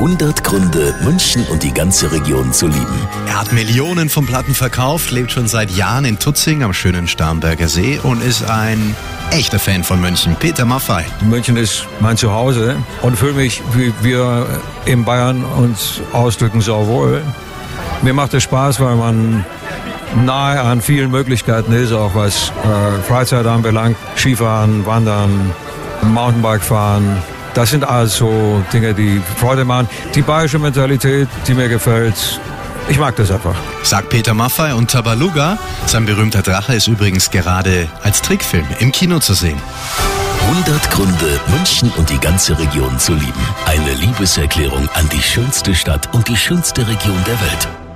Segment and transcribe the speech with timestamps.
[0.00, 3.06] 100 Gründe, München und die ganze Region zu lieben.
[3.26, 7.68] Er hat Millionen von Platten verkauft, lebt schon seit Jahren in Tutzing am schönen Starnberger
[7.68, 8.96] See und ist ein
[9.30, 10.36] echter Fan von München.
[10.40, 11.04] Peter Maffei.
[11.20, 14.46] München ist mein Zuhause und fühle mich, wie wir
[14.86, 17.22] in Bayern uns ausdrücken, so wohl.
[18.00, 19.44] Mir macht es Spaß, weil man
[20.24, 23.98] nahe an vielen Möglichkeiten ist, auch was äh, Freizeit anbelangt.
[24.16, 25.52] Skifahren, Wandern,
[26.00, 27.22] Mountainbike fahren,
[27.54, 29.88] das sind also Dinge, die Freude machen.
[30.14, 32.40] Die bayerische Mentalität, die mir gefällt.
[32.88, 33.54] Ich mag das einfach.
[33.82, 35.58] Sagt Peter Maffay und Tabaluga.
[35.86, 39.60] Sein berühmter Drache ist übrigens gerade als Trickfilm im Kino zu sehen.
[40.48, 43.46] 100 Gründe, München und die ganze Region zu lieben.
[43.66, 47.89] Eine Liebeserklärung an die schönste Stadt und die schönste Region der Welt.